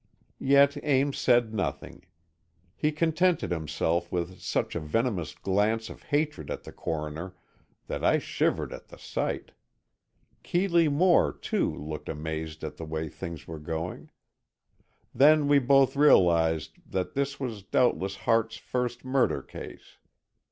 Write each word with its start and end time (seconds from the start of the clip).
Yet 0.39 0.77
Ames 0.83 1.19
said 1.19 1.53
nothing. 1.53 2.03
He 2.75 2.91
contented 2.91 3.51
himself 3.51 4.11
with 4.11 4.39
such 4.41 4.75
a 4.75 4.79
venomous 4.79 5.35
glance 5.35 5.91
of 5.91 6.01
hatred 6.01 6.49
at 6.49 6.63
the 6.63 6.71
Coroner, 6.71 7.35
that 7.85 8.03
I 8.03 8.17
shivered 8.17 8.73
at 8.73 8.87
the 8.87 8.97
sight. 8.97 9.51
Keeley 10.41 10.89
Moore, 10.89 11.31
too, 11.31 11.71
looked 11.71 12.09
amazed 12.09 12.63
at 12.63 12.77
the 12.77 12.83
way 12.85 13.09
things 13.09 13.47
were 13.47 13.59
going. 13.59 14.09
Then 15.13 15.47
we 15.47 15.59
both 15.59 15.95
realized 15.95 16.77
that 16.89 17.13
this 17.13 17.39
was 17.39 17.61
doubtless 17.61 18.15
Hart's 18.25 18.57
first 18.57 19.05
murder 19.05 19.43
case. 19.43 19.99